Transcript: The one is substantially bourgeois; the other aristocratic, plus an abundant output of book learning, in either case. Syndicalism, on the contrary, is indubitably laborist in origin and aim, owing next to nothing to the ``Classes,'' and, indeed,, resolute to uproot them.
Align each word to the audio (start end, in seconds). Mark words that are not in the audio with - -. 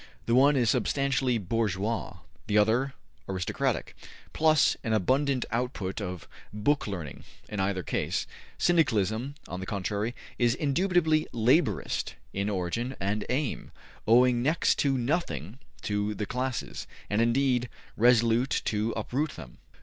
The 0.25 0.33
one 0.33 0.55
is 0.55 0.71
substantially 0.71 1.37
bourgeois; 1.37 2.21
the 2.47 2.57
other 2.57 2.93
aristocratic, 3.29 3.95
plus 4.33 4.75
an 4.83 4.93
abundant 4.93 5.45
output 5.51 6.01
of 6.01 6.27
book 6.51 6.87
learning, 6.87 7.23
in 7.49 7.59
either 7.59 7.83
case. 7.83 8.25
Syndicalism, 8.57 9.35
on 9.47 9.59
the 9.59 9.67
contrary, 9.67 10.15
is 10.39 10.55
indubitably 10.55 11.27
laborist 11.33 12.15
in 12.33 12.49
origin 12.49 12.95
and 12.99 13.27
aim, 13.29 13.71
owing 14.07 14.41
next 14.41 14.79
to 14.79 14.97
nothing 14.97 15.59
to 15.83 16.15
the 16.15 16.25
``Classes,'' 16.25 16.87
and, 17.07 17.21
indeed,, 17.21 17.69
resolute 17.95 18.63
to 18.65 18.93
uproot 18.97 19.35
them. 19.35 19.59